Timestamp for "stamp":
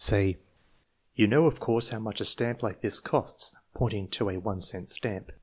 2.25-2.63, 4.89-5.31